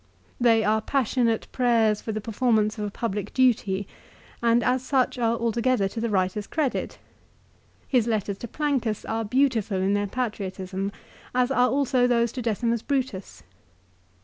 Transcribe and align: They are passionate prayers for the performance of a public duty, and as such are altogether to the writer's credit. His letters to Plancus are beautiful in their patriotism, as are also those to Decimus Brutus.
They 0.39 0.63
are 0.63 0.81
passionate 0.81 1.45
prayers 1.51 2.01
for 2.01 2.11
the 2.11 2.19
performance 2.21 2.79
of 2.79 2.85
a 2.85 2.89
public 2.89 3.35
duty, 3.35 3.87
and 4.41 4.63
as 4.63 4.81
such 4.83 5.19
are 5.19 5.35
altogether 5.37 5.87
to 5.89 6.01
the 6.01 6.09
writer's 6.09 6.47
credit. 6.47 6.97
His 7.87 8.07
letters 8.07 8.39
to 8.39 8.47
Plancus 8.47 9.05
are 9.05 9.23
beautiful 9.23 9.77
in 9.77 9.93
their 9.93 10.07
patriotism, 10.07 10.91
as 11.35 11.51
are 11.51 11.69
also 11.69 12.07
those 12.07 12.31
to 12.31 12.41
Decimus 12.41 12.81
Brutus. 12.81 13.43